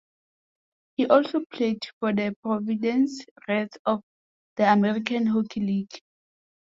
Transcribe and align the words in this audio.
He 0.95 1.05
also 1.05 1.41
played 1.53 1.83
for 1.99 2.11
the 2.11 2.35
Providence 2.41 3.23
Reds 3.47 3.77
of 3.85 4.01
the 4.55 4.63
American 4.65 5.27
Hockey 5.27 5.59
League. 5.59 6.01